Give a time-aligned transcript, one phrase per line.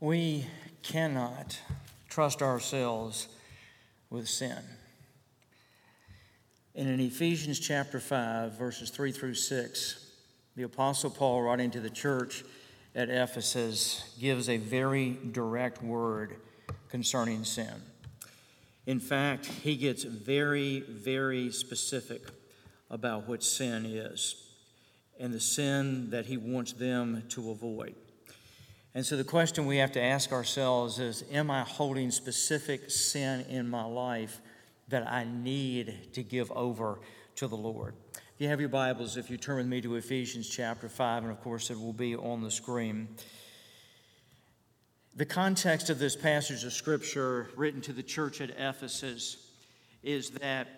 [0.00, 0.46] We
[0.82, 1.58] cannot
[2.10, 3.28] trust ourselves
[4.10, 4.58] with sin.
[6.74, 10.12] And in Ephesians chapter 5, verses 3 through 6,
[10.54, 12.44] the Apostle Paul, writing to the church
[12.94, 16.36] at Ephesus, gives a very direct word
[16.90, 17.72] concerning sin.
[18.84, 22.22] In fact, he gets very, very specific
[22.90, 24.36] about what sin is
[25.18, 27.94] and the sin that he wants them to avoid.
[28.96, 33.44] And so the question we have to ask ourselves is Am I holding specific sin
[33.50, 34.40] in my life
[34.88, 37.00] that I need to give over
[37.34, 37.94] to the Lord?
[38.14, 41.30] If you have your Bibles, if you turn with me to Ephesians chapter 5, and
[41.30, 43.08] of course it will be on the screen.
[45.14, 49.50] The context of this passage of Scripture written to the church at Ephesus
[50.02, 50.68] is that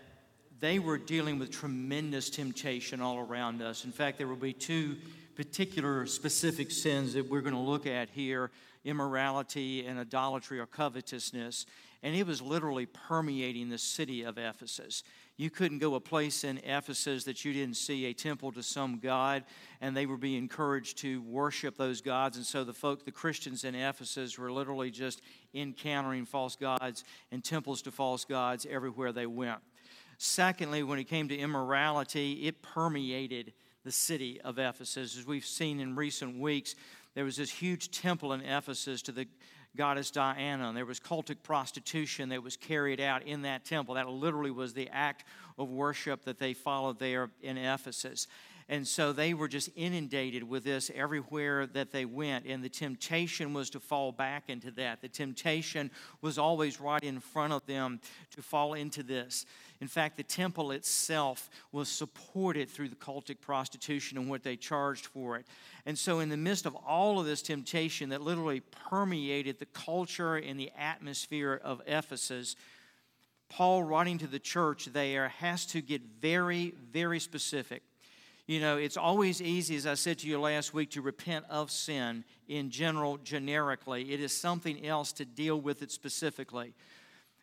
[0.58, 3.84] they were dealing with tremendous temptation all around us.
[3.84, 4.96] In fact, there will be two
[5.38, 8.50] particular specific sins that we're going to look at here
[8.84, 11.64] immorality and idolatry or covetousness.
[12.02, 15.04] And it was literally permeating the city of Ephesus.
[15.36, 18.98] You couldn't go a place in Ephesus that you didn't see a temple to some
[18.98, 19.44] god,
[19.80, 22.36] and they would be encouraged to worship those gods.
[22.36, 25.22] And so the folk, the Christians in Ephesus, were literally just
[25.54, 29.60] encountering false gods and temples to false gods everywhere they went.
[30.16, 33.52] Secondly, when it came to immorality, it permeated
[33.88, 35.16] the city of Ephesus.
[35.16, 36.74] As we've seen in recent weeks,
[37.14, 39.26] there was this huge temple in Ephesus to the
[39.78, 43.94] goddess Diana, and there was cultic prostitution that was carried out in that temple.
[43.94, 45.24] That literally was the act
[45.56, 48.26] of worship that they followed there in Ephesus.
[48.70, 52.44] And so they were just inundated with this everywhere that they went.
[52.44, 55.00] And the temptation was to fall back into that.
[55.00, 58.00] The temptation was always right in front of them
[58.32, 59.46] to fall into this.
[59.80, 65.06] In fact, the temple itself was supported through the cultic prostitution and what they charged
[65.06, 65.46] for it.
[65.86, 70.36] And so, in the midst of all of this temptation that literally permeated the culture
[70.36, 72.54] and the atmosphere of Ephesus,
[73.48, 77.82] Paul, writing to the church there, has to get very, very specific
[78.48, 81.70] you know, it's always easy, as I said to you last week, to repent of
[81.70, 84.10] sin in general, generically.
[84.10, 86.74] It is something else to deal with it specifically.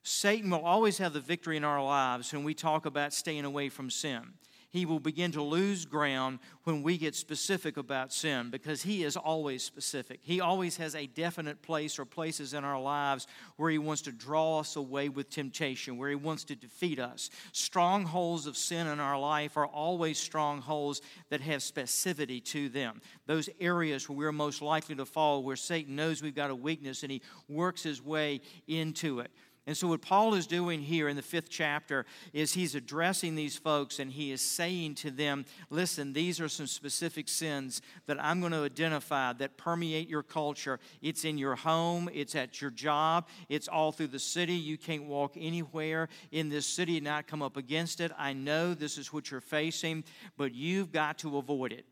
[0.01, 3.69] Satan will always have the victory in our lives when we talk about staying away
[3.69, 4.33] from sin
[4.75, 9.15] he will begin to lose ground when we get specific about sin because he is
[9.15, 10.19] always specific.
[10.21, 13.25] He always has a definite place or places in our lives
[13.55, 17.29] where he wants to draw us away with temptation, where he wants to defeat us.
[17.53, 20.99] Strongholds of sin in our life are always strongholds
[21.29, 22.99] that have specificity to them.
[23.27, 27.01] Those areas where we're most likely to fall, where Satan knows we've got a weakness
[27.01, 29.31] and he works his way into it.
[29.67, 33.57] And so, what Paul is doing here in the fifth chapter is he's addressing these
[33.57, 38.41] folks and he is saying to them, Listen, these are some specific sins that I'm
[38.41, 40.79] going to identify that permeate your culture.
[41.01, 44.53] It's in your home, it's at your job, it's all through the city.
[44.53, 48.11] You can't walk anywhere in this city and not come up against it.
[48.19, 50.03] I know this is what you're facing,
[50.37, 51.85] but you've got to avoid it.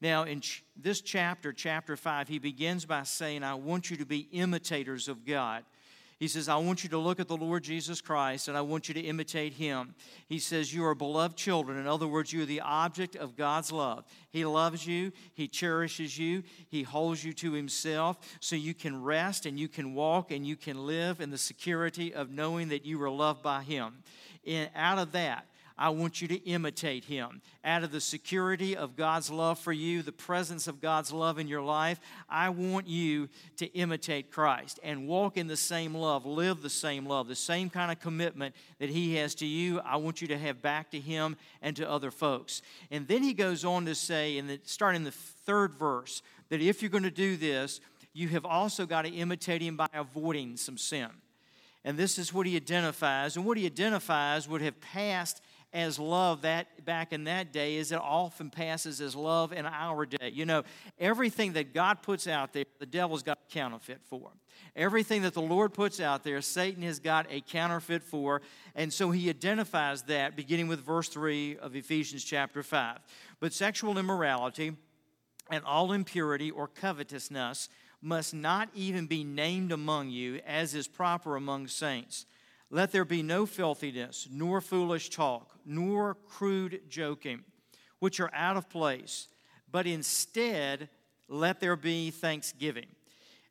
[0.00, 4.06] Now, in ch- this chapter, chapter 5, he begins by saying, I want you to
[4.06, 5.64] be imitators of God.
[6.20, 8.88] He says, I want you to look at the Lord Jesus Christ and I want
[8.88, 9.94] you to imitate him.
[10.28, 11.78] He says, You are beloved children.
[11.78, 14.04] In other words, you are the object of God's love.
[14.28, 19.46] He loves you, He cherishes you, He holds you to Himself so you can rest
[19.46, 23.02] and you can walk and you can live in the security of knowing that you
[23.02, 24.02] are loved by Him.
[24.46, 25.46] And out of that,
[25.80, 27.40] I want you to imitate him.
[27.64, 31.48] Out of the security of God's love for you, the presence of God's love in
[31.48, 31.98] your life,
[32.28, 37.06] I want you to imitate Christ and walk in the same love, live the same
[37.06, 39.80] love, the same kind of commitment that he has to you.
[39.80, 42.60] I want you to have back to him and to other folks.
[42.90, 46.20] And then he goes on to say, in the, starting the third verse,
[46.50, 47.80] that if you're going to do this,
[48.12, 51.08] you have also got to imitate him by avoiding some sin.
[51.84, 53.36] And this is what he identifies.
[53.36, 55.40] And what he identifies would have passed
[55.72, 60.04] as love that back in that day as it often passes as love in our
[60.04, 60.30] day.
[60.32, 60.64] You know,
[60.98, 64.32] everything that God puts out there, the devil's got a counterfeit for.
[64.74, 68.42] Everything that the Lord puts out there, Satan has got a counterfeit for.
[68.74, 72.98] And so he identifies that beginning with verse 3 of Ephesians chapter 5.
[73.38, 74.76] But sexual immorality
[75.50, 77.68] and all impurity or covetousness
[78.02, 82.26] must not even be named among you as is proper among saints.
[82.70, 87.42] Let there be no filthiness, nor foolish talk, nor crude joking,
[87.98, 89.26] which are out of place,
[89.70, 90.88] but instead
[91.28, 92.86] let there be thanksgiving.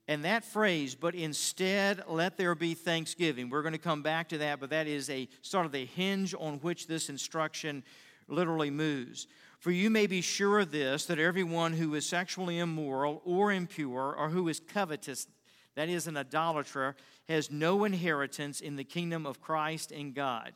[0.07, 4.39] And that phrase, but instead let there be thanksgiving, we're going to come back to
[4.39, 7.83] that, but that is a sort of the hinge on which this instruction
[8.27, 9.27] literally moves.
[9.59, 14.15] For you may be sure of this, that everyone who is sexually immoral or impure
[14.15, 15.27] or who is covetous,
[15.79, 16.93] that is, an idolater,
[17.29, 20.51] has no inheritance in the kingdom of Christ and God.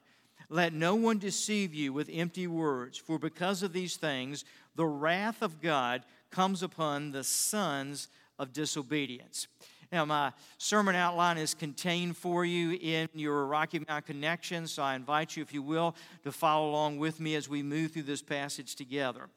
[0.49, 4.43] Let no one deceive you with empty words, for because of these things,
[4.75, 9.47] the wrath of God comes upon the sons of disobedience.
[9.93, 14.93] Now, my sermon outline is contained for you in your Rocky Mount Connection, so I
[14.95, 18.21] invite you, if you will, to follow along with me as we move through this
[18.21, 19.29] passage together.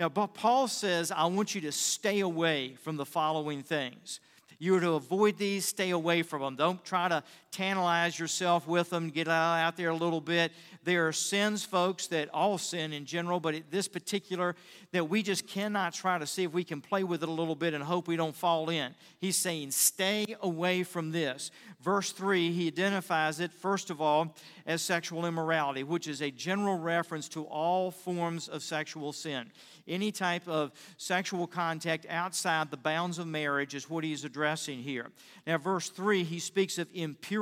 [0.00, 4.18] Now, Paul says, I want you to stay away from the following things.
[4.62, 6.54] You are to avoid these, stay away from them.
[6.54, 10.52] Don't try to tantalize yourself with them, get out there a little bit.
[10.84, 14.56] There are sins, folks, that all sin in general, but this particular,
[14.90, 17.54] that we just cannot try to see if we can play with it a little
[17.54, 18.94] bit and hope we don't fall in.
[19.20, 21.50] He's saying, stay away from this.
[21.80, 24.34] Verse 3, he identifies it, first of all,
[24.66, 29.50] as sexual immorality, which is a general reference to all forms of sexual sin
[29.88, 35.10] any type of sexual contact outside the bounds of marriage is what he's addressing here.
[35.46, 37.41] Now, verse 3, he speaks of impurity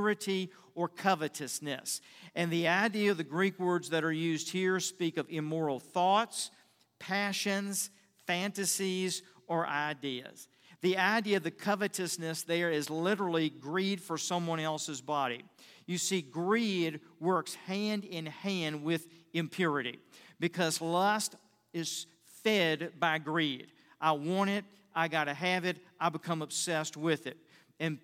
[0.75, 2.00] or covetousness.
[2.35, 6.50] And the idea of the Greek words that are used here speak of immoral thoughts,
[6.99, 7.91] passions,
[8.26, 10.49] fantasies, or ideas.
[10.82, 15.44] The idea of the covetousness there is literally greed for someone else's body.
[15.87, 19.99] You see, greed works hand in hand with impurity
[20.38, 21.35] because lust
[21.73, 22.06] is
[22.43, 23.73] fed by greed.
[24.00, 24.64] I want it,
[24.94, 27.37] I got to have it, I become obsessed with it.
[27.79, 27.99] And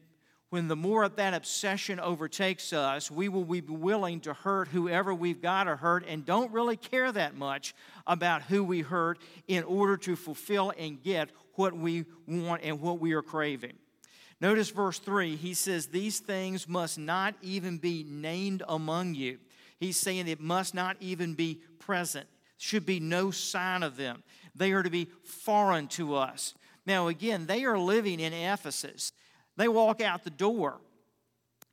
[0.51, 5.13] when the more of that obsession overtakes us, we will be willing to hurt whoever
[5.15, 7.75] we've got to hurt and don't really care that much
[8.07, 13.01] about who we hurt in order to fulfill and get what we want and what
[13.01, 13.75] we are craving.
[14.41, 19.39] Notice verse 3, he says, These things must not even be named among you.
[19.81, 22.29] He's saying it must not even be present
[22.59, 24.23] should be no sign of them.
[24.55, 26.55] They are to be foreign to us.
[26.87, 29.13] Now, again, they are living in Ephesus.
[29.57, 30.79] They walk out the door,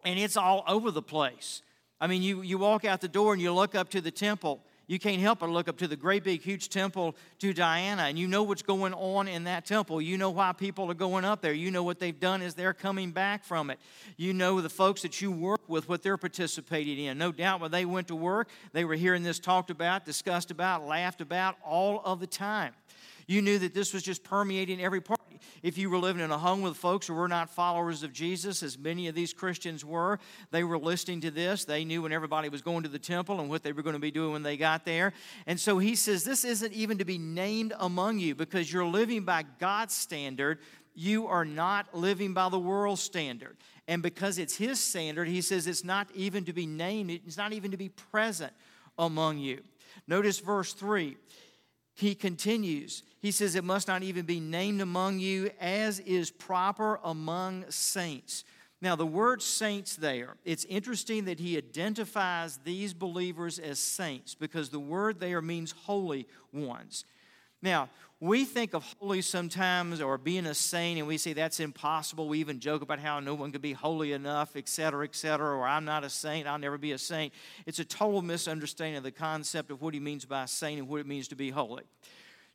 [0.05, 1.61] and it's all over the place.
[1.99, 4.61] I mean, you, you walk out the door and you look up to the temple,
[4.87, 8.19] you can't help but look up to the great big huge temple to Diana, and
[8.19, 10.01] you know what's going on in that temple.
[10.01, 11.53] You know why people are going up there.
[11.53, 13.79] You know what they've done is they're coming back from it.
[14.17, 17.17] You know the folks that you work with, what they're participating in.
[17.17, 20.85] No doubt when they went to work, they were hearing this talked about, discussed about,
[20.85, 22.73] laughed about all of the time.
[23.27, 25.19] You knew that this was just permeating every part.
[25.61, 28.63] If you were living in a home with folks who were not followers of Jesus,
[28.63, 30.19] as many of these Christians were,
[30.51, 31.65] they were listening to this.
[31.65, 33.99] They knew when everybody was going to the temple and what they were going to
[33.99, 35.13] be doing when they got there.
[35.47, 39.23] And so he says, This isn't even to be named among you because you're living
[39.23, 40.59] by God's standard.
[40.95, 43.57] You are not living by the world's standard.
[43.87, 47.51] And because it's his standard, he says it's not even to be named, it's not
[47.51, 48.53] even to be present
[48.97, 49.61] among you.
[50.07, 51.17] Notice verse 3
[51.95, 53.03] he continues.
[53.23, 58.43] He says, It must not even be named among you as is proper among saints.
[58.81, 64.69] Now, the word saints there, it's interesting that he identifies these believers as saints because
[64.69, 67.05] the word there means holy ones.
[67.61, 67.89] Now,
[68.19, 72.27] we think of holy sometimes or being a saint and we say that's impossible.
[72.27, 75.85] We even joke about how no one could be holy enough, etc., etc., or I'm
[75.85, 77.31] not a saint, I'll never be a saint.
[77.65, 80.99] It's a total misunderstanding of the concept of what he means by saint and what
[80.99, 81.83] it means to be holy.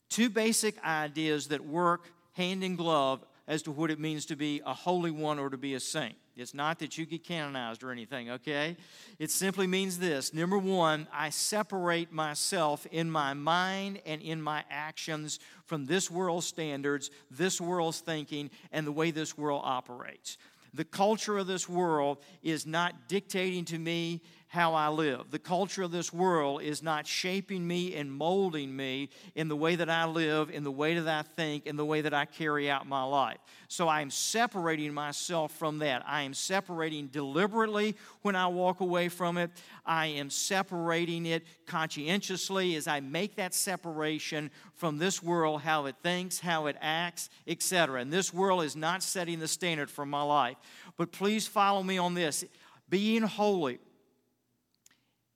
[0.08, 4.60] Two basic ideas that work hand in glove as to what it means to be
[4.64, 6.14] a holy one or to be a saint.
[6.36, 8.76] It's not that you get canonized or anything, okay?
[9.18, 10.32] It simply means this.
[10.32, 16.46] Number one, I separate myself in my mind and in my actions from this world's
[16.46, 20.38] standards, this world's thinking, and the way this world operates.
[20.74, 25.30] The culture of this world is not dictating to me how I live.
[25.30, 29.76] The culture of this world is not shaping me and molding me in the way
[29.76, 32.70] that I live, in the way that I think, in the way that I carry
[32.70, 33.36] out my life.
[33.68, 36.02] So I am separating myself from that.
[36.06, 39.50] I am separating deliberately when I walk away from it.
[39.84, 45.96] I am separating it conscientiously as I make that separation from this world, how it
[46.02, 48.00] thinks, how it acts, etc.
[48.00, 50.56] And this world is not setting the standard for my life.
[50.96, 52.46] But please follow me on this.
[52.88, 53.80] Being holy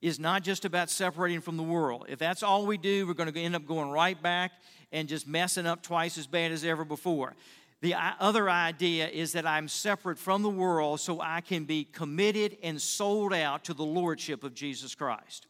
[0.02, 2.06] is not just about separating from the world.
[2.08, 4.50] If that's all we do, we're going to end up going right back
[4.90, 7.34] and just messing up twice as bad as ever before.
[7.80, 11.84] The uh, other idea is that I'm separate from the world so I can be
[11.84, 15.46] committed and sold out to the lordship of Jesus Christ.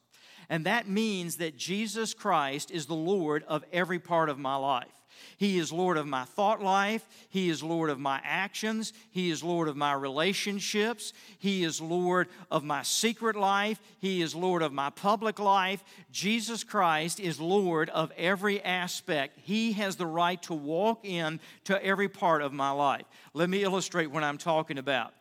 [0.49, 4.87] And that means that Jesus Christ is the Lord of every part of my life.
[5.43, 7.05] He is Lord of my thought life.
[7.29, 8.93] He is Lord of my actions.
[9.11, 11.13] He is Lord of my relationships.
[11.37, 13.81] He is Lord of my secret life.
[13.99, 15.83] He is Lord of my public life.
[16.13, 19.37] Jesus Christ is Lord of every aspect.
[19.43, 23.07] He has the right to walk in to every part of my life.
[23.35, 25.13] Let me illustrate what I'm talking about.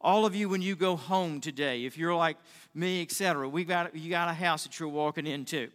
[0.00, 2.38] All of you, when you go home today, if you're like
[2.74, 5.68] me, etc., we got you got a house that you're walking into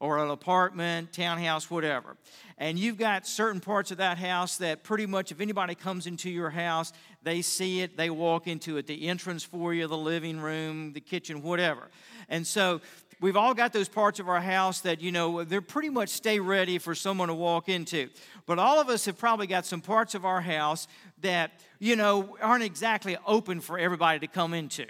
[0.00, 2.16] or an apartment, townhouse, whatever.
[2.56, 6.30] And you've got certain parts of that house that pretty much, if anybody comes into
[6.30, 10.40] your house, they see it, they walk into it, the entrance for you, the living
[10.40, 11.88] room, the kitchen, whatever.
[12.28, 12.80] And so
[13.20, 16.38] we've all got those parts of our house that, you know, they're pretty much stay
[16.38, 18.08] ready for someone to walk into.
[18.46, 20.88] But all of us have probably got some parts of our house
[21.20, 24.86] that, you know, aren't exactly open for everybody to come into.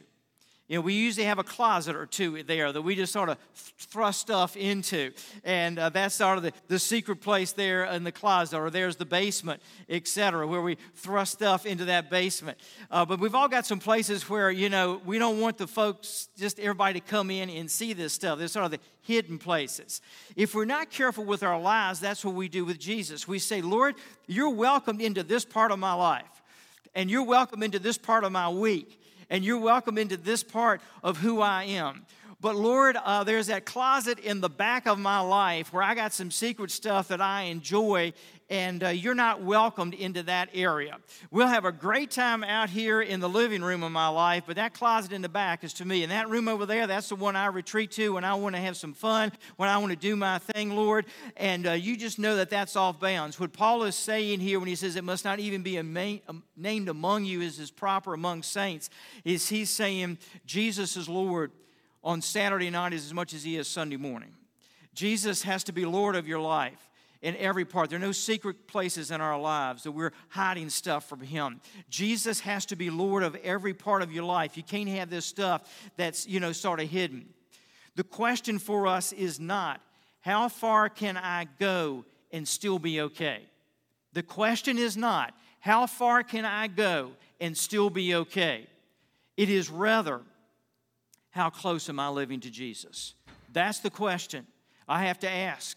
[0.68, 3.38] You know, we usually have a closet or two there that we just sort of
[3.54, 5.12] thrust stuff into.
[5.42, 8.96] And uh, that's sort of the, the secret place there in the closet, or there's
[8.96, 12.58] the basement, etc., where we thrust stuff into that basement.
[12.90, 16.28] Uh, but we've all got some places where, you know, we don't want the folks,
[16.36, 18.38] just everybody to come in and see this stuff.
[18.38, 20.02] There's sort of the hidden places.
[20.36, 23.26] If we're not careful with our lives, that's what we do with Jesus.
[23.26, 23.94] We say, Lord,
[24.26, 26.42] you're welcome into this part of my life,
[26.94, 30.80] and you're welcome into this part of my week and you're welcome into this part
[31.02, 32.06] of who I am.
[32.40, 36.12] But Lord, uh, there's that closet in the back of my life where I got
[36.12, 38.12] some secret stuff that I enjoy,
[38.50, 40.98] and uh, you're not welcomed into that area.
[41.30, 44.56] We'll have a great time out here in the living room of my life, but
[44.56, 46.02] that closet in the back is to me.
[46.02, 48.60] And that room over there, that's the one I retreat to when I want to
[48.60, 51.04] have some fun, when I want to do my thing, Lord.
[51.36, 53.38] And uh, you just know that that's off bounds.
[53.38, 55.80] What Paul is saying here when he says it must not even be
[56.56, 58.88] named among you as is proper among saints,
[59.24, 61.52] is he's saying Jesus is Lord
[62.02, 64.34] on Saturday night as much as he is Sunday morning.
[64.94, 66.87] Jesus has to be Lord of your life
[67.22, 67.90] in every part.
[67.90, 71.60] There are no secret places in our lives that we're hiding stuff from Him.
[71.88, 74.56] Jesus has to be Lord of every part of your life.
[74.56, 77.28] You can't have this stuff that's, you know, sort of hidden.
[77.96, 79.80] The question for us is not,
[80.20, 83.42] how far can I go and still be okay?
[84.12, 88.66] The question is not, how far can I go and still be okay?
[89.36, 90.20] It is rather,
[91.30, 93.14] how close am I living to Jesus?
[93.52, 94.46] That's the question
[94.88, 95.76] I have to ask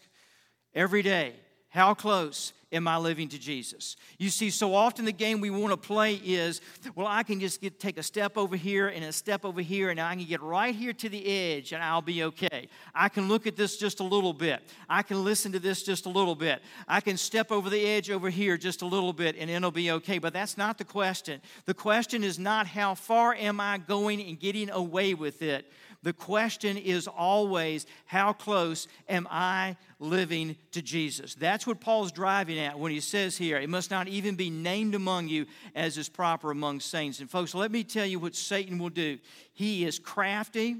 [0.74, 1.34] every day.
[1.68, 3.96] How close am I living to Jesus?
[4.18, 6.60] You see, so often the game we want to play is,
[6.94, 9.88] well, I can just get, take a step over here and a step over here,
[9.88, 12.68] and I can get right here to the edge, and I'll be okay.
[12.94, 14.62] I can look at this just a little bit.
[14.86, 16.60] I can listen to this just a little bit.
[16.86, 19.90] I can step over the edge over here just a little bit, and it'll be
[19.92, 20.18] okay.
[20.18, 21.40] But that's not the question.
[21.64, 25.72] The question is not how far am I going and getting away with it.
[26.02, 31.36] The question is always, how close am I living to Jesus?
[31.36, 34.96] That's what Paul's driving at when he says here, it must not even be named
[34.96, 37.20] among you as is proper among saints.
[37.20, 39.18] And folks, let me tell you what Satan will do.
[39.52, 40.78] He is crafty.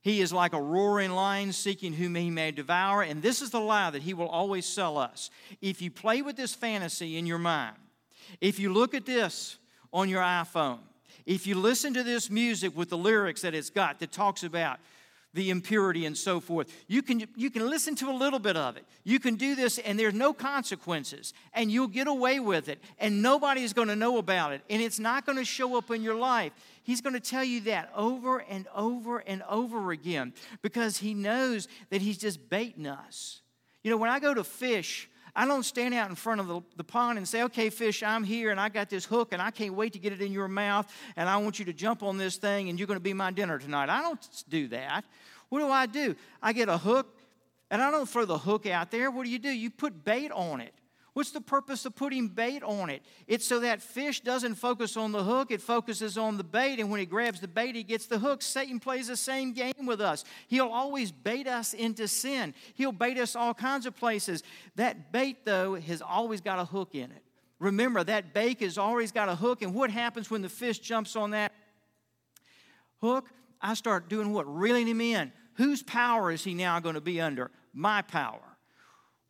[0.00, 3.02] He is like a roaring lion seeking whom he may devour.
[3.02, 5.28] And this is the lie that he will always sell us.
[5.60, 7.76] If you play with this fantasy in your mind,
[8.40, 9.58] if you look at this
[9.92, 10.78] on your iPhone,
[11.26, 14.80] if you listen to this music with the lyrics that it's got that talks about
[15.32, 18.76] the impurity and so forth, you can, you can listen to a little bit of
[18.76, 18.84] it.
[19.04, 23.22] You can do this and there's no consequences and you'll get away with it and
[23.22, 26.16] nobody's going to know about it and it's not going to show up in your
[26.16, 26.52] life.
[26.82, 31.68] He's going to tell you that over and over and over again because he knows
[31.90, 33.42] that he's just baiting us.
[33.82, 36.60] You know, when I go to fish, I don't stand out in front of the,
[36.76, 39.50] the, pond and say, okay, fish, I'm here and I got this hook and I
[39.50, 42.18] can't wait to get it in your mouth and I want you to jump on
[42.18, 43.88] this thing and you're going to be my dinner tonight.
[43.88, 45.04] I don't do that.
[45.48, 46.16] What do I do?
[46.42, 47.18] I get a hook
[47.70, 49.10] and I don't throw the hook out there.
[49.10, 49.50] What do you do?
[49.50, 50.74] You put bait on it.
[51.12, 53.02] What's the purpose of putting bait on it?
[53.26, 56.90] It's so that fish doesn't focus on the hook, it focuses on the bait, and
[56.90, 58.42] when he grabs the bait, he gets the hook.
[58.42, 60.24] Satan plays the same game with us.
[60.46, 64.42] He'll always bait us into sin, he'll bait us all kinds of places.
[64.76, 67.24] That bait, though, has always got a hook in it.
[67.58, 71.16] Remember, that bait has always got a hook, and what happens when the fish jumps
[71.16, 71.52] on that
[73.00, 73.30] hook?
[73.60, 74.44] I start doing what?
[74.46, 75.32] Reeling him in.
[75.54, 77.50] Whose power is he now going to be under?
[77.74, 78.49] My power.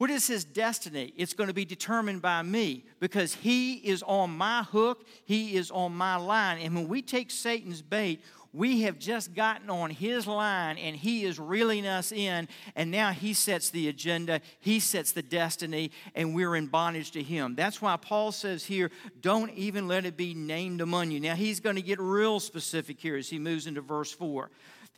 [0.00, 1.12] What is his destiny?
[1.19, 5.71] It's going to be determined by me because he is on my hook, he is
[5.71, 6.59] on my line.
[6.62, 8.23] And when we take Satan's bait,
[8.54, 13.11] we have just gotten on his line and he is reeling us in, and now
[13.11, 17.54] he sets the agenda, he sets the destiny, and we're in bondage to him.
[17.54, 18.90] That's why Paul says here,
[19.21, 21.21] don't even let it be named among you.
[21.21, 24.49] Now he's going to get real specific here as he moves into verse 4.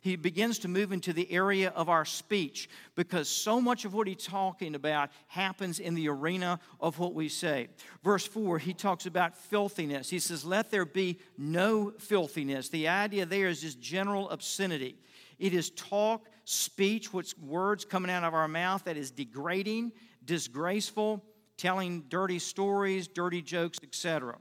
[0.03, 4.05] He begins to move into the area of our speech because so much of what
[4.05, 7.69] he's talking about happens in the arena of what we say.
[8.03, 10.09] Verse 4, he talks about filthiness.
[10.09, 12.67] He says, Let there be no filthiness.
[12.67, 14.97] The idea there is just general obscenity.
[15.39, 19.93] It is talk, speech, what's words coming out of our mouth that is degrading,
[20.25, 21.23] disgraceful,
[21.55, 24.37] telling dirty stories, dirty jokes, etc.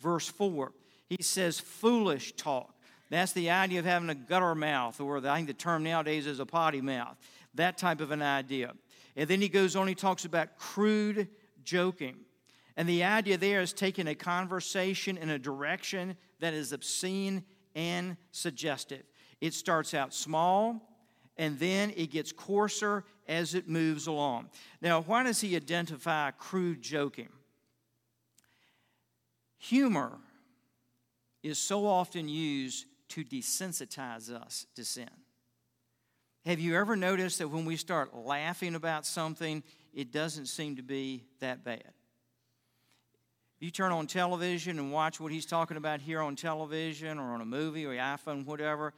[0.00, 0.72] Verse 4,
[1.10, 2.71] he says, Foolish talk.
[3.12, 6.26] That's the idea of having a gutter mouth, or the, I think the term nowadays
[6.26, 7.18] is a potty mouth.
[7.52, 8.72] That type of an idea.
[9.16, 11.28] And then he goes on, he talks about crude
[11.62, 12.16] joking.
[12.74, 18.16] And the idea there is taking a conversation in a direction that is obscene and
[18.30, 19.02] suggestive.
[19.42, 20.80] It starts out small,
[21.36, 24.48] and then it gets coarser as it moves along.
[24.80, 27.28] Now, why does he identify crude joking?
[29.58, 30.16] Humor
[31.42, 35.10] is so often used to desensitize us to sin.
[36.46, 40.82] Have you ever noticed that when we start laughing about something, it doesn't seem to
[40.82, 41.92] be that bad?
[43.60, 47.42] You turn on television and watch what he's talking about here on television or on
[47.42, 48.94] a movie or iPhone, whatever,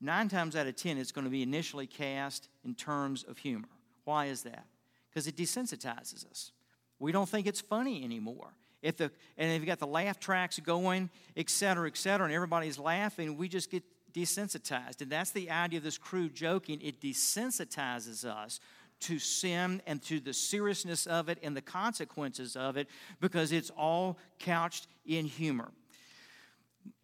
[0.00, 3.68] nine times out of ten, it's going to be initially cast in terms of humor.
[4.04, 4.64] Why is that?
[5.10, 6.52] Because it desensitizes us.
[6.98, 8.54] We don't think it's funny anymore
[8.86, 12.34] if the and if you got the laugh tracks going, et cetera, et cetera, and
[12.34, 13.82] everybody's laughing, we just get
[14.14, 15.02] desensitized.
[15.02, 16.80] And that's the idea of this crude joking.
[16.80, 18.60] It desensitizes us
[19.00, 22.88] to sin and to the seriousness of it and the consequences of it
[23.20, 25.70] because it's all couched in humor.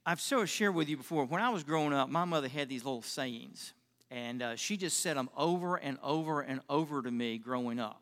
[0.06, 2.84] I've of shared with you before, when I was growing up, my mother had these
[2.84, 3.72] little sayings,
[4.10, 8.01] and uh, she just said them over and over and over to me growing up.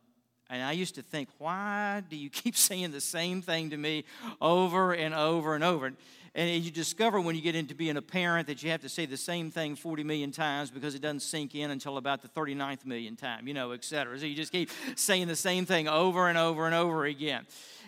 [0.50, 4.04] And I used to think, why do you keep saying the same thing to me
[4.40, 5.92] over and over and over?
[6.33, 9.04] And you discover when you get into being a parent that you have to say
[9.04, 12.87] the same thing 40 million times because it doesn't sink in until about the 39th
[12.87, 14.16] million time, you know, et cetera.
[14.19, 17.47] So you just keep saying the same thing over and over and over again.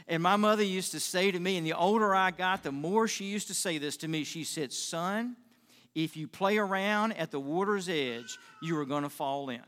[0.08, 3.06] And my mother used to say to me, and the older I got, the more
[3.06, 4.24] she used to say this to me.
[4.24, 5.36] She said, Son,
[5.94, 9.62] if you play around at the water's edge, you are going to fall in.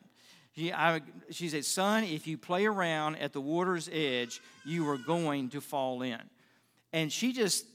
[0.56, 4.98] She, I, she said, Son, if you play around at the water's edge, you are
[4.98, 6.20] going to fall in.
[6.92, 7.66] And she just,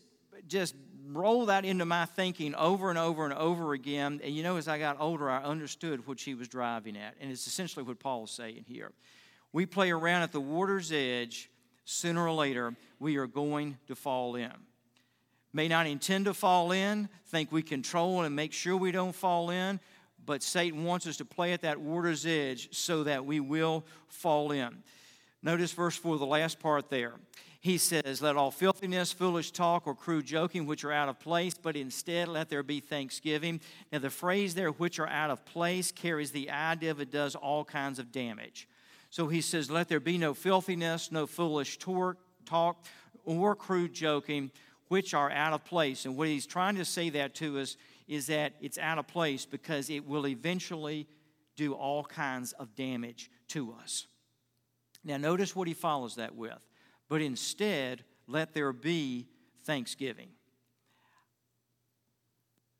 [0.47, 0.75] just
[1.11, 4.21] rolled that into my thinking over and over and over again.
[4.23, 7.15] And you know, as I got older, I understood what she was driving at.
[7.19, 8.91] And it's essentially what Paul's saying here.
[9.51, 11.49] We play around at the water's edge,
[11.83, 14.53] sooner or later, we are going to fall in.
[15.51, 19.49] May not intend to fall in, think we control and make sure we don't fall
[19.49, 19.79] in,
[20.29, 24.51] but Satan wants us to play at that water's edge so that we will fall
[24.51, 24.83] in.
[25.41, 27.13] Notice verse 4, the last part there.
[27.61, 31.55] He says, Let all filthiness, foolish talk, or crude joking, which are out of place,
[31.55, 33.59] but instead let there be thanksgiving.
[33.91, 37.33] Now, the phrase there, which are out of place, carries the idea of it does
[37.33, 38.69] all kinds of damage.
[39.09, 42.85] So he says, Let there be no filthiness, no foolish talk,
[43.25, 44.51] or crude joking,
[44.89, 46.05] which are out of place.
[46.05, 47.77] And what he's trying to say that to us
[48.09, 51.07] is that it's out of place because it will eventually
[51.55, 54.07] do all kinds of damage to us.
[55.03, 56.57] Now, notice what he follows that with.
[57.07, 59.27] But instead, let there be
[59.63, 60.29] thanksgiving.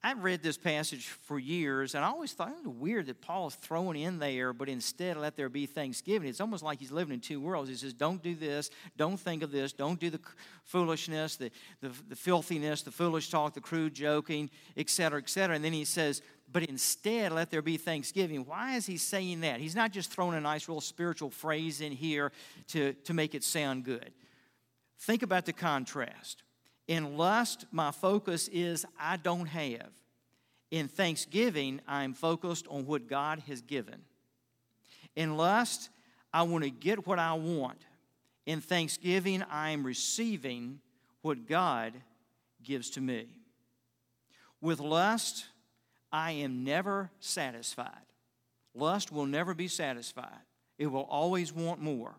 [0.01, 3.47] I've read this passage for years, and I always thought it was weird that Paul
[3.47, 6.29] is throwing in there, but instead let there be thanksgiving.
[6.29, 7.69] It's almost like he's living in two worlds.
[7.69, 10.21] He says, Don't do this, don't think of this, don't do the
[10.63, 15.57] foolishness, the, the, the filthiness, the foolish talk, the crude joking, etc., etc.
[15.57, 18.45] And then he says, But instead let there be thanksgiving.
[18.45, 19.59] Why is he saying that?
[19.59, 22.31] He's not just throwing a nice little spiritual phrase in here
[22.69, 24.13] to, to make it sound good.
[24.97, 26.43] Think about the contrast.
[26.89, 29.91] In lust, my focus is I don't have.
[30.71, 34.01] In thanksgiving, I'm focused on what God has given.
[35.15, 35.91] In lust,
[36.33, 37.77] I want to get what I want.
[38.47, 40.79] In thanksgiving, I am receiving
[41.21, 41.93] what God
[42.63, 43.27] gives to me.
[44.59, 45.45] With lust,
[46.11, 48.01] I am never satisfied.
[48.73, 50.41] Lust will never be satisfied,
[50.79, 52.15] it will always want more.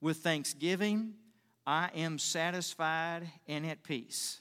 [0.00, 1.14] With thanksgiving,
[1.66, 4.40] I am satisfied and at peace.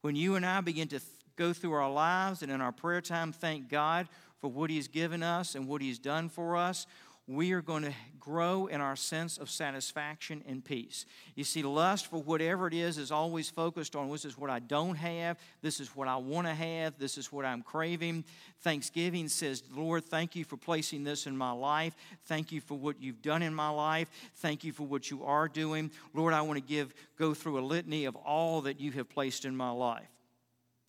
[0.00, 3.00] When you and I begin to th- go through our lives and in our prayer
[3.00, 4.08] time, thank God
[4.40, 6.86] for what He's given us and what He's done for us,
[7.28, 11.06] we are going to grow in our sense of satisfaction and peace.
[11.34, 14.60] You see, lust for whatever it is is always focused on this is what I
[14.60, 18.24] don't have, this is what I want to have, this is what I'm craving.
[18.60, 21.94] Thanksgiving says, Lord, thank you for placing this in my life.
[22.26, 24.08] Thank you for what you've done in my life.
[24.36, 25.90] Thank you for what you are doing.
[26.14, 29.44] Lord, I want to give go through a litany of all that you have placed
[29.44, 30.08] in my life.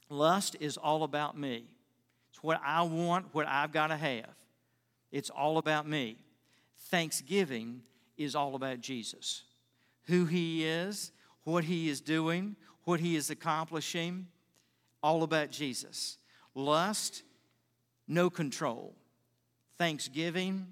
[0.09, 1.65] Lust is all about me.
[2.31, 4.35] It's what I want, what I've got to have.
[5.11, 6.17] It's all about me.
[6.77, 7.81] Thanksgiving
[8.17, 9.43] is all about Jesus
[10.05, 11.11] who he is,
[11.43, 14.25] what he is doing, what he is accomplishing,
[15.03, 16.17] all about Jesus.
[16.55, 17.23] Lust,
[18.07, 18.95] no control.
[19.77, 20.67] Thanksgiving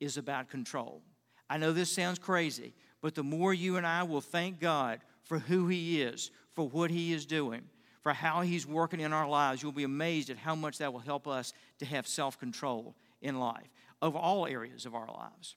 [0.00, 1.02] is about control.
[1.50, 5.38] I know this sounds crazy, but the more you and I will thank God for
[5.38, 7.62] who He is, for what He is doing,
[8.02, 11.00] for how He's working in our lives, you'll be amazed at how much that will
[11.00, 13.68] help us to have self control in life,
[14.00, 15.56] of all areas of our lives.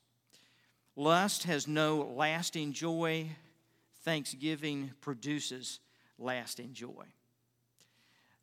[0.96, 3.30] Lust has no lasting joy,
[4.04, 5.80] thanksgiving produces
[6.18, 7.06] lasting joy.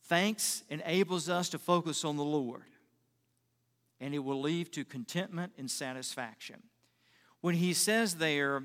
[0.05, 2.65] Thanks enables us to focus on the Lord,
[4.01, 6.63] and it will lead to contentment and satisfaction.
[7.41, 8.63] When he says there,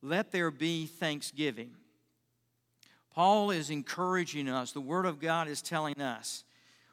[0.00, 1.72] let there be thanksgiving,
[3.14, 6.44] Paul is encouraging us, the Word of God is telling us,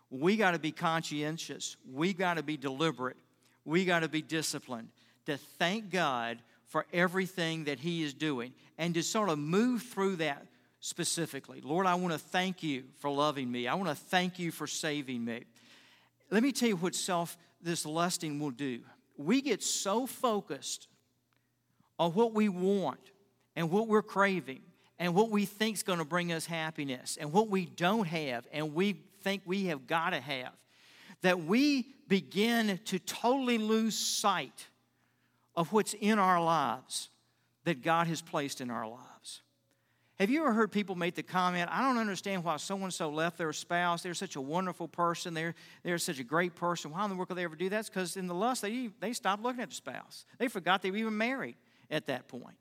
[0.10, 3.18] we got to be conscientious, we got to be deliberate,
[3.66, 4.90] we got to be disciplined
[5.26, 10.18] to thank God for everything that He is doing and to sort of move through
[10.18, 10.46] that
[10.80, 11.62] specifically.
[11.62, 13.68] Lord, I want to thank you for loving me.
[13.68, 15.44] I want to thank you for saving me.
[16.32, 18.80] Let me tell you what self this lusting will do.
[19.18, 20.88] We get so focused
[21.98, 23.00] on what we want
[23.56, 24.62] and what we're craving
[24.98, 28.48] and what we think is going to bring us happiness and what we don't have
[28.54, 30.54] and we think we have got to have
[31.22, 34.68] that we begin to totally lose sight
[35.56, 37.10] of what's in our lives
[37.66, 39.42] that God has placed in our lives.
[40.18, 43.10] Have you ever heard people make the comment, I don't understand why so and so
[43.10, 44.04] left their spouse?
[44.04, 45.34] They're such a wonderful person.
[45.34, 46.92] They're, they're such a great person.
[46.92, 47.86] Why in the world could they ever do that?
[47.86, 50.26] Because in the lust, they, they stopped looking at the spouse.
[50.38, 51.56] They forgot they were even married
[51.90, 52.58] at that point.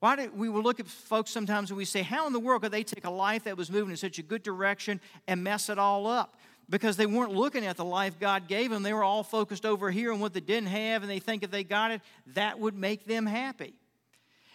[0.00, 2.62] Why do we will look at folks sometimes and we say, How in the world
[2.62, 5.68] could they take a life that was moving in such a good direction and mess
[5.68, 6.36] it all up?
[6.70, 8.82] because they weren't looking at the life God gave them.
[8.82, 11.50] They were all focused over here on what they didn't have, and they think if
[11.50, 12.02] they got it,
[12.34, 13.74] that would make them happy.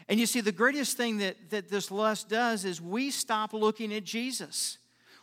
[0.08, 3.94] And you see, the greatest thing that, that this lust does is we stop looking
[3.94, 4.78] at Jesus.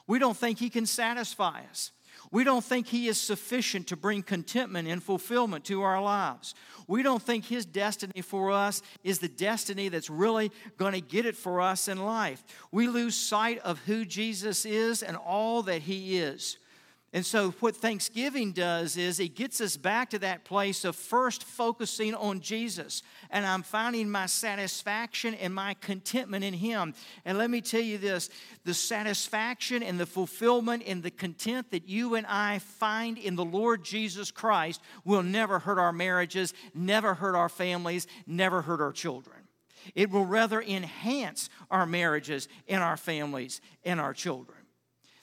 [0.07, 1.93] We don't think He can satisfy us.
[2.31, 6.55] We don't think He is sufficient to bring contentment and fulfillment to our lives.
[6.87, 11.27] We don't think His destiny for us is the destiny that's really going to get
[11.27, 12.43] it for us in life.
[12.71, 16.59] We lose sight of who Jesus is and all that He is.
[17.13, 21.43] And so, what Thanksgiving does is it gets us back to that place of first
[21.43, 23.03] focusing on Jesus.
[23.31, 26.95] And I'm finding my satisfaction and my contentment in Him.
[27.25, 28.31] And let me tell you this
[28.65, 33.45] the satisfaction and the fulfillment and the content that you and I find in the
[33.45, 38.93] Lord Jesus Christ will never hurt our marriages, never hurt our families, never hurt our
[38.93, 39.37] children.
[39.97, 44.60] It will rather enhance our marriages and our families and our children.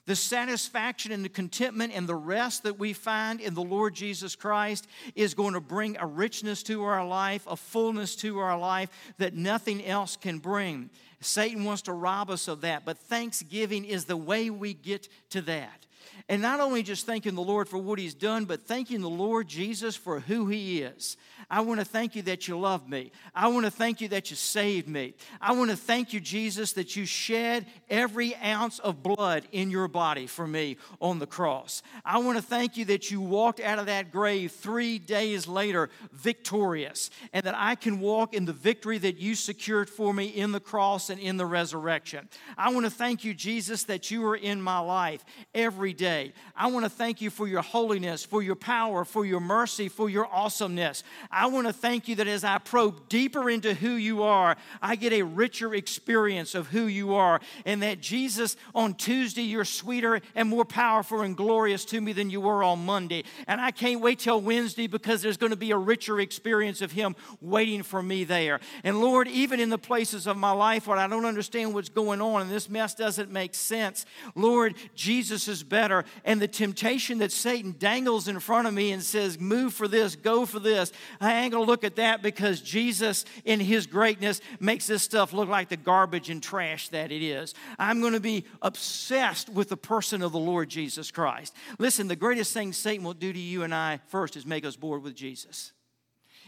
[0.07, 4.37] The satisfaction and the contentment and the rest that we find in the Lord Jesus
[4.37, 8.89] Christ is going to bring a richness to our life, a fullness to our life
[9.17, 10.89] that nothing else can bring.
[11.19, 15.41] Satan wants to rob us of that, but thanksgiving is the way we get to
[15.41, 15.85] that.
[16.29, 19.47] And not only just thanking the Lord for what He's done, but thanking the Lord
[19.47, 21.15] Jesus for who He is.
[21.49, 23.11] I want to thank you that you love me.
[23.33, 25.13] I want to thank you that you saved me.
[25.39, 29.87] I want to thank you, Jesus, that you shed every ounce of blood in your
[29.87, 31.81] body for me on the cross.
[32.03, 35.89] I want to thank you that you walked out of that grave three days later
[36.11, 40.51] victorious, and that I can walk in the victory that you secured for me in
[40.51, 42.27] the cross and in the resurrection.
[42.57, 45.23] I want to thank you, Jesus, that you are in my life
[45.55, 46.16] every day.
[46.55, 50.09] I want to thank you for your holiness, for your power, for your mercy, for
[50.09, 51.03] your awesomeness.
[51.31, 54.95] I want to thank you that as I probe deeper into who you are, I
[54.95, 57.39] get a richer experience of who you are.
[57.65, 62.29] And that Jesus, on Tuesday, you're sweeter and more powerful and glorious to me than
[62.29, 63.23] you were on Monday.
[63.47, 66.91] And I can't wait till Wednesday because there's going to be a richer experience of
[66.91, 68.59] Him waiting for me there.
[68.83, 72.21] And Lord, even in the places of my life where I don't understand what's going
[72.21, 76.05] on and this mess doesn't make sense, Lord, Jesus is better.
[76.23, 80.15] And the temptation that Satan dangles in front of me and says, Move for this,
[80.15, 80.91] go for this.
[81.19, 85.49] I ain't to look at that because Jesus, in his greatness, makes this stuff look
[85.49, 87.53] like the garbage and trash that it is.
[87.79, 91.55] I'm to be obsessed with the person of the Lord Jesus Christ.
[91.79, 94.75] Listen, the greatest thing Satan will do to you and I first is make us
[94.75, 95.73] bored with Jesus.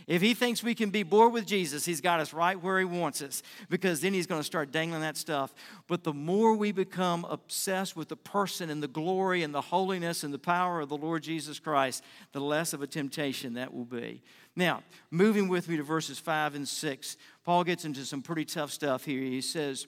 [0.07, 2.85] If he thinks we can be bored with Jesus, he's got us right where he
[2.85, 5.53] wants us because then he's going to start dangling that stuff.
[5.87, 10.23] But the more we become obsessed with the person and the glory and the holiness
[10.23, 13.85] and the power of the Lord Jesus Christ, the less of a temptation that will
[13.85, 14.21] be.
[14.55, 18.71] Now, moving with me to verses 5 and 6, Paul gets into some pretty tough
[18.71, 19.21] stuff here.
[19.21, 19.87] He says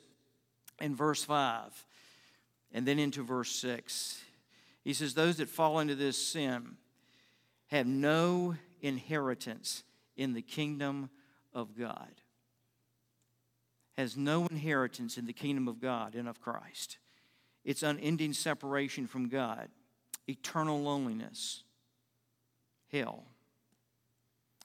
[0.80, 1.86] in verse 5
[2.74, 4.22] and then into verse 6,
[4.84, 6.78] He says, Those that fall into this sin
[7.68, 9.84] have no inheritance
[10.22, 11.10] in the kingdom
[11.54, 12.22] of God.
[13.98, 16.98] Has no inheritance in the kingdom of God and of Christ.
[17.66, 19.70] It's unending separation from God,
[20.28, 21.64] eternal loneliness,
[22.92, 23.24] hell.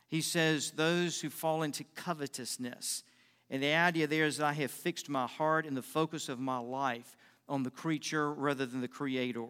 [0.08, 3.02] He says, Those who fall into covetousness,
[3.50, 6.38] and the idea there is that I have fixed my heart and the focus of
[6.38, 7.16] my life
[7.48, 9.46] on the creature rather than the Creator.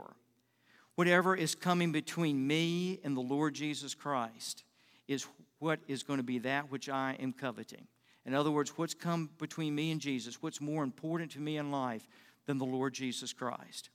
[0.94, 4.64] Whatever is coming between me and the Lord Jesus Christ
[5.06, 5.26] is
[5.58, 7.86] what is going to be that which I am coveting.
[8.24, 11.70] In other words, what's come between me and Jesus, what's more important to me in
[11.70, 12.08] life
[12.46, 13.90] than the Lord Jesus Christ.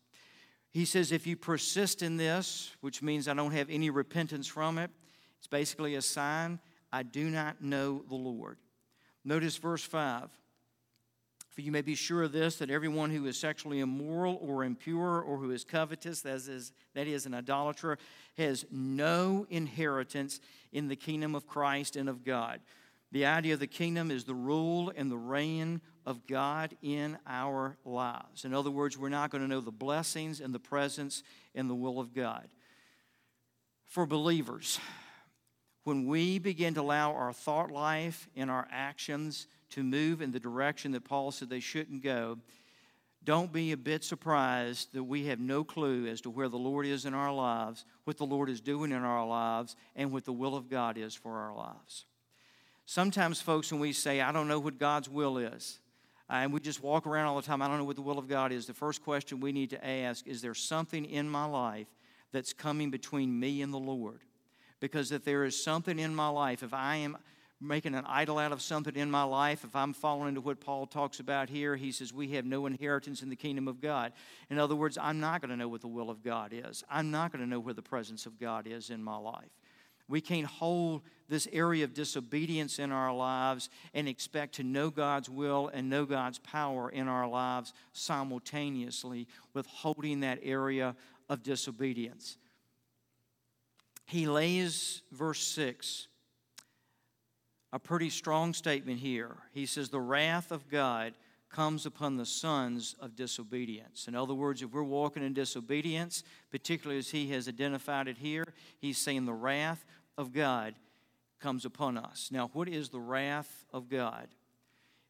[0.70, 4.78] He says, if you persist in this, which means I don't have any repentance from
[4.78, 4.90] it,
[5.38, 6.60] it's basically a sign
[6.94, 8.58] I do not know the Lord.
[9.26, 10.30] Notice verse 5.
[11.52, 15.22] For you may be sure of this, that everyone who is sexually immoral or impure
[15.22, 17.98] or who is covetous, that is, that is an idolater,
[18.38, 20.40] has no inheritance
[20.72, 22.62] in the kingdom of Christ and of God.
[23.12, 27.76] The idea of the kingdom is the rule and the reign of God in our
[27.84, 28.46] lives.
[28.46, 31.22] In other words, we're not going to know the blessings and the presence
[31.54, 32.48] and the will of God.
[33.88, 34.80] For believers,
[35.84, 40.40] when we begin to allow our thought life and our actions to move in the
[40.40, 42.38] direction that Paul said they shouldn't go,
[43.24, 46.88] don't be a bit surprised that we have no clue as to where the Lord
[46.88, 50.34] is in our lives, what the Lord is doing in our lives, and what the
[50.34, 52.06] will of God is for our lives.
[52.88, 55.80] Sometimes, folks, when we say, I don't know what God's will is,
[56.30, 58.28] and we just walk around all the time, I don't know what the will of
[58.28, 61.88] God is, the first question we need to ask is there something in my life
[62.32, 64.22] that's coming between me and the Lord?
[64.80, 67.18] Because if there is something in my life, if I am
[67.62, 70.88] making an idol out of something in my life, if I'm falling into what Paul
[70.88, 74.14] talks about here, he says, We have no inheritance in the kingdom of God.
[74.50, 76.84] In other words, I'm not going to know what the will of God is.
[76.90, 79.52] I'm not going to know where the presence of God is in my life.
[80.08, 85.30] We can't hold this area of disobedience in our lives and expect to know God's
[85.30, 90.98] will and know God's power in our lives simultaneously with holding that area
[91.30, 92.38] of disobedience.
[94.06, 96.08] He lays, verse 6,
[97.74, 99.38] a pretty strong statement here.
[99.54, 101.14] He says, The wrath of God
[101.50, 104.08] comes upon the sons of disobedience.
[104.08, 108.46] In other words, if we're walking in disobedience, particularly as he has identified it here,
[108.80, 109.86] he's saying the wrath
[110.18, 110.76] of God
[111.40, 112.30] comes upon us.
[112.32, 114.28] Now, what is the wrath of God?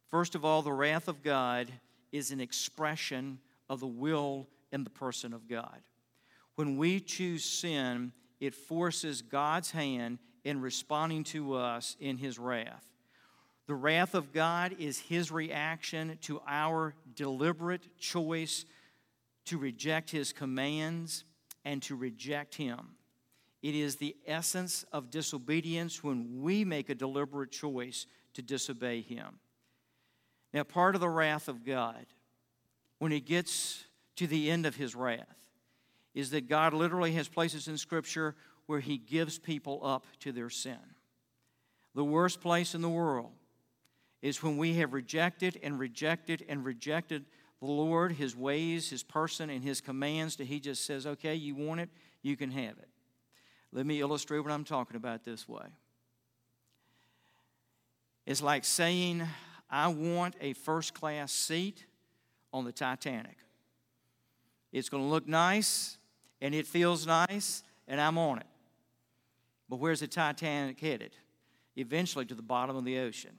[0.10, 1.72] First of all, the wrath of God
[2.12, 5.82] is an expression of the will and the person of God.
[6.56, 12.86] When we choose sin, it forces God's hand in responding to us in his wrath.
[13.68, 18.66] The wrath of God is his reaction to our deliberate choice
[19.46, 21.24] to reject his commands
[21.64, 22.96] and to reject him.
[23.62, 29.40] It is the essence of disobedience when we make a deliberate choice to disobey him.
[30.54, 32.06] Now, part of the wrath of God,
[32.98, 33.86] when he gets
[34.18, 35.38] to the end of his wrath,
[36.14, 40.50] is that God literally has places in Scripture where he gives people up to their
[40.50, 40.80] sin.
[41.94, 43.32] The worst place in the world
[44.22, 47.26] is when we have rejected and rejected and rejected
[47.60, 51.54] the Lord, his ways, his person, and his commands, to he just says, okay, you
[51.54, 51.90] want it,
[52.22, 52.90] you can have it.
[53.72, 55.68] Let me illustrate what I'm talking about this way.
[58.26, 59.24] It's like saying,
[59.70, 61.86] I want a first class seat
[62.54, 63.38] on the Titanic.
[64.72, 65.98] It's going to look nice
[66.42, 68.48] and it feels nice, and I'm on it.
[69.72, 71.16] But where's the Titanic headed?
[71.78, 73.32] Eventually to the bottom of the ocean.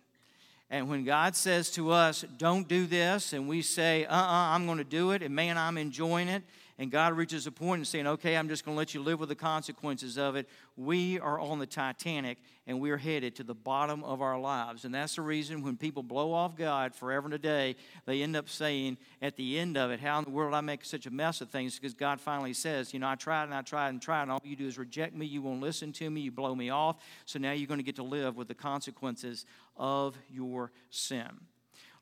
[0.71, 4.53] And when God says to us, don't do this, and we say, uh uh-uh, uh,
[4.53, 6.43] i am going to do it, and man, I'm enjoying it,
[6.79, 9.21] and God reaches a point and saying, okay, I'm just going to let you live
[9.21, 13.55] with the consequences of it, we are on the Titanic and we're headed to the
[13.55, 14.85] bottom of our lives.
[14.85, 18.37] And that's the reason when people blow off God forever and a day, they end
[18.37, 21.11] up saying at the end of it, How in the world I make such a
[21.11, 21.79] mess of things?
[21.79, 24.41] Because God finally says, You know, I tried and I tried and tried, and all
[24.45, 25.27] you do is reject me.
[25.27, 26.21] You won't listen to me.
[26.23, 26.97] You blow me off.
[27.27, 29.45] So now you're going to get to live with the consequences
[29.77, 31.29] of your sin.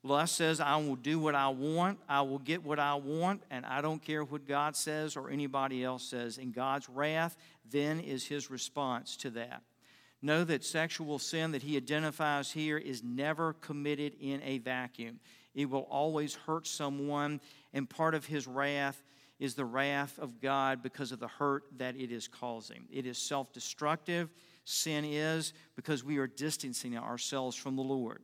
[0.03, 3.67] Lust says, I will do what I want, I will get what I want, and
[3.67, 6.39] I don't care what God says or anybody else says.
[6.39, 7.37] And God's wrath
[7.71, 9.63] then is his response to that.
[10.23, 15.21] Know that sexual sin that he identifies here is never committed in a vacuum.
[15.55, 17.41] It will always hurt someone,
[17.73, 19.03] and part of his wrath
[19.39, 22.85] is the wrath of God because of the hurt that it is causing.
[22.91, 24.31] It is self destructive.
[24.65, 28.23] Sin is because we are distancing ourselves from the Lord.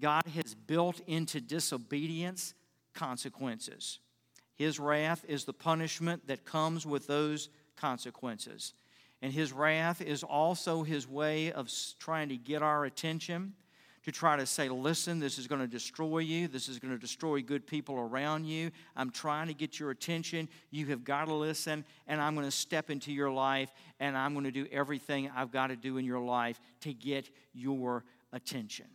[0.00, 2.54] God has built into disobedience
[2.94, 3.98] consequences.
[4.54, 8.74] His wrath is the punishment that comes with those consequences.
[9.22, 13.54] And His wrath is also His way of trying to get our attention
[14.04, 16.48] to try to say, listen, this is going to destroy you.
[16.48, 18.70] This is going to destroy good people around you.
[18.96, 20.48] I'm trying to get your attention.
[20.70, 24.32] You have got to listen, and I'm going to step into your life, and I'm
[24.32, 28.86] going to do everything I've got to do in your life to get your attention.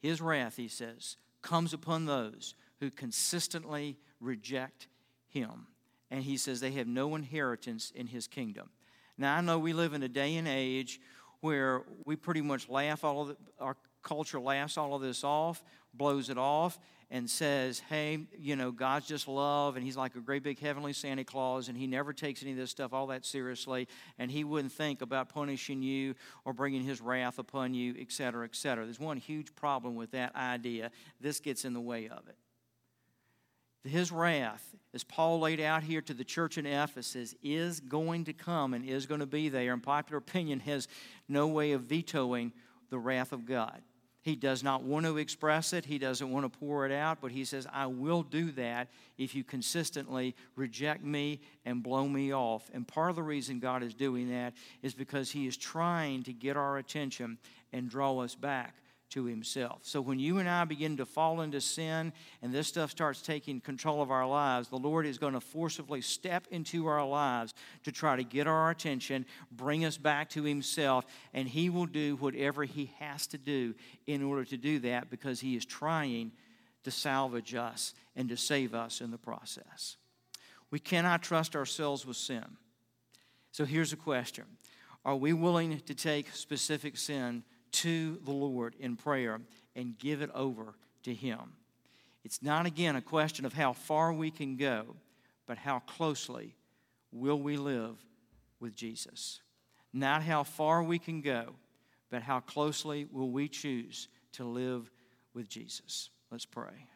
[0.00, 4.88] His wrath, he says, comes upon those who consistently reject
[5.28, 5.66] him.
[6.10, 8.70] And he says they have no inheritance in his kingdom.
[9.16, 11.00] Now, I know we live in a day and age
[11.40, 15.62] where we pretty much laugh all of the, our culture laughs all of this off,
[15.92, 16.78] blows it off,
[17.10, 20.92] and says, hey, you know, God's just love, and He's like a great big heavenly
[20.92, 24.44] Santa Claus, and He never takes any of this stuff all that seriously, and He
[24.44, 28.84] wouldn't think about punishing you or bringing His wrath upon you, et cetera, et cetera.
[28.84, 30.90] There's one huge problem with that idea.
[31.20, 32.36] This gets in the way of it.
[33.88, 38.34] His wrath, as Paul laid out here to the church in Ephesus, is going to
[38.34, 39.72] come and is going to be there.
[39.72, 40.88] And popular opinion has
[41.26, 42.52] no way of vetoing
[42.90, 43.80] the wrath of God.
[44.22, 47.30] He does not want to express it, he doesn't want to pour it out, but
[47.30, 52.68] he says, I will do that if you consistently reject me and blow me off.
[52.74, 56.32] And part of the reason God is doing that is because he is trying to
[56.32, 57.38] get our attention
[57.72, 58.74] and draw us back
[59.10, 59.80] to himself.
[59.82, 63.60] So when you and I begin to fall into sin and this stuff starts taking
[63.60, 67.92] control of our lives, the Lord is going to forcibly step into our lives to
[67.92, 72.64] try to get our attention, bring us back to himself, and he will do whatever
[72.64, 73.74] he has to do
[74.06, 76.32] in order to do that because he is trying
[76.84, 79.96] to salvage us and to save us in the process.
[80.70, 82.44] We cannot trust ourselves with sin.
[83.52, 84.44] So here's a question
[85.04, 89.40] Are we willing to take specific sin to the Lord in prayer
[89.76, 91.38] and give it over to Him.
[92.24, 94.96] It's not, again, a question of how far we can go,
[95.46, 96.54] but how closely
[97.12, 97.96] will we live
[98.60, 99.40] with Jesus.
[99.92, 101.54] Not how far we can go,
[102.10, 104.90] but how closely will we choose to live
[105.32, 106.10] with Jesus.
[106.30, 106.86] Let's pray.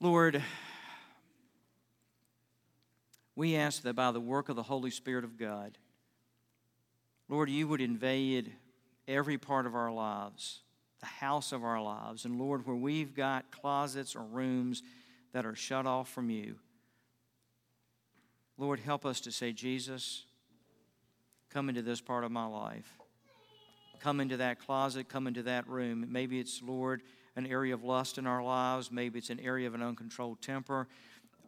[0.00, 0.42] Lord,
[3.36, 5.78] we ask that by the work of the Holy Spirit of God,
[7.32, 8.52] Lord, you would invade
[9.08, 10.60] every part of our lives,
[11.00, 12.26] the house of our lives.
[12.26, 14.82] And Lord, where we've got closets or rooms
[15.32, 16.56] that are shut off from you,
[18.58, 20.26] Lord, help us to say, Jesus,
[21.48, 22.98] come into this part of my life.
[23.98, 26.04] Come into that closet, come into that room.
[26.10, 27.00] Maybe it's, Lord,
[27.34, 28.92] an area of lust in our lives.
[28.92, 30.86] Maybe it's an area of an uncontrolled temper.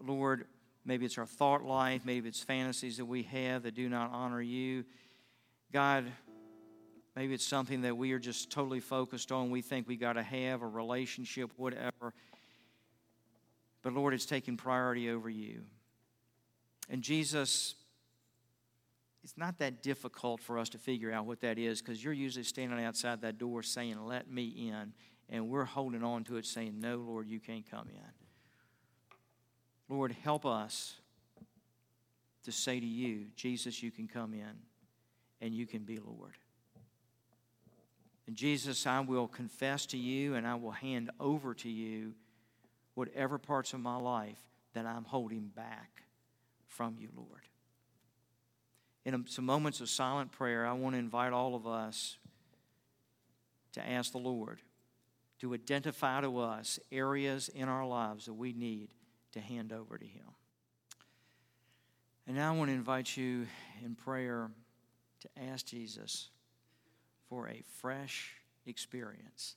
[0.01, 0.47] Lord,
[0.87, 2.07] maybe it's our thought life.
[2.07, 4.87] Maybe it's fantasies that we have that do not honor you.
[5.75, 6.05] God,
[7.17, 9.51] maybe it's something that we are just totally focused on.
[9.51, 12.15] We think we got to have a relationship, whatever.
[13.83, 15.63] But Lord, it's taking priority over you.
[16.89, 17.75] And Jesus,
[19.25, 22.45] it's not that difficult for us to figure out what that is because you're usually
[22.45, 24.93] standing outside that door saying, Let me in.
[25.29, 28.13] And we're holding on to it saying, No, Lord, you can't come in.
[29.89, 30.95] Lord, help us
[32.45, 34.55] to say to you, Jesus, you can come in
[35.41, 36.37] and you can be Lord.
[38.27, 42.15] And Jesus, I will confess to you and I will hand over to you
[42.95, 44.39] whatever parts of my life
[44.73, 46.03] that I'm holding back
[46.67, 47.43] from you, Lord.
[49.05, 52.17] In some moments of silent prayer, I want to invite all of us
[53.73, 54.61] to ask the Lord
[55.41, 58.89] to identify to us areas in our lives that we need
[59.33, 60.25] to hand over to Him.
[62.27, 63.47] And now I want to invite you
[63.85, 64.51] in prayer
[65.25, 66.29] to ask Jesus
[67.29, 69.57] for a fresh experience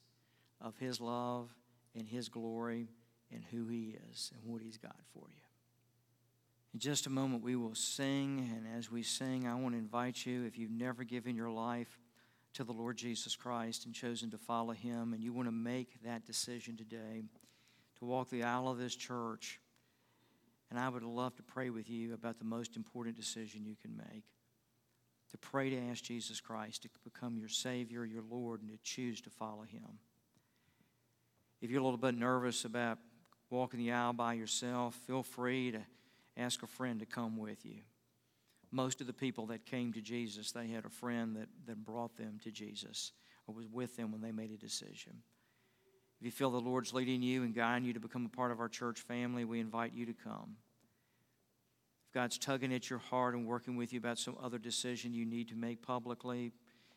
[0.61, 1.49] of His love
[1.95, 2.87] and His glory
[3.31, 5.41] and who He is and what He's got for you.
[6.73, 10.25] In just a moment, we will sing, and as we sing, I want to invite
[10.25, 11.99] you, if you've never given your life
[12.53, 16.01] to the Lord Jesus Christ and chosen to follow Him, and you want to make
[16.03, 17.23] that decision today
[17.99, 19.59] to walk the aisle of this church,
[20.69, 23.95] and I would love to pray with you about the most important decision you can
[23.97, 24.23] make
[25.31, 29.21] to pray to ask Jesus Christ to become your Savior, your Lord, and to choose
[29.21, 29.99] to follow Him.
[31.61, 32.99] If you're a little bit nervous about
[33.49, 35.79] walking the aisle by yourself, feel free to
[36.37, 37.79] ask a friend to come with you.
[38.71, 42.17] Most of the people that came to Jesus, they had a friend that, that brought
[42.17, 43.11] them to Jesus
[43.47, 45.13] or was with them when they made a decision.
[46.19, 48.59] If you feel the Lord's leading you and guiding you to become a part of
[48.59, 50.57] our church family, we invite you to come.
[52.13, 55.49] God's tugging at your heart and working with you about some other decision you need
[55.49, 56.51] to make publicly,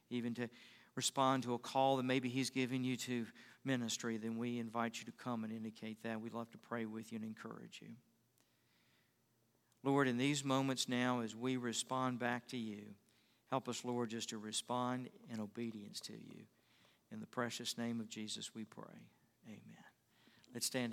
[0.08, 0.48] even to
[0.96, 3.26] respond to a call that maybe He's giving you to
[3.64, 6.20] ministry, then we invite you to come and indicate that.
[6.20, 7.88] We'd love to pray with you and encourage you.
[9.82, 12.82] Lord, in these moments now, as we respond back to you,
[13.50, 16.44] help us, Lord, just to respond in obedience to you.
[17.12, 18.84] In the precious name of Jesus, we pray.
[19.46, 19.84] Amen.
[20.52, 20.88] Let's stand